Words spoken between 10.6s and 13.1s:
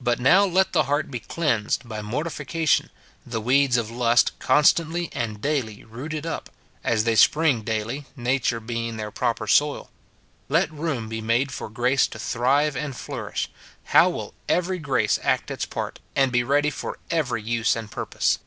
room be made for grace to thrive and